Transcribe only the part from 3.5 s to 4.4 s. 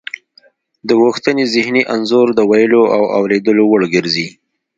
وړ ګرځي